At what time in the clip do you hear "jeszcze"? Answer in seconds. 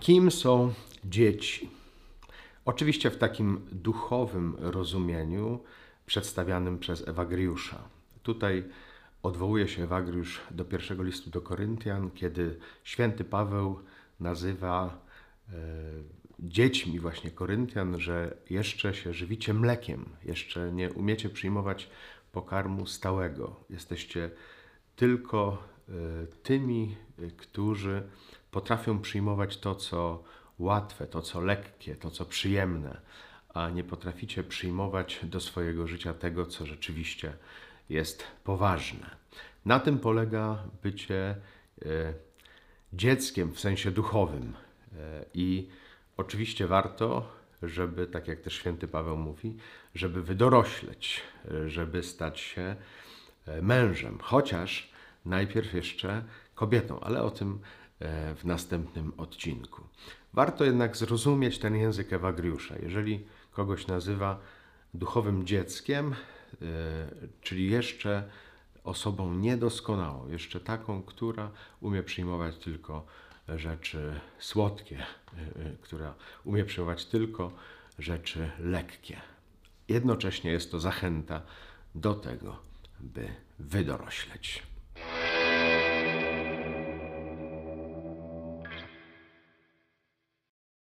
18.50-18.94, 20.24-20.72, 55.74-56.24, 67.70-68.30, 70.28-70.60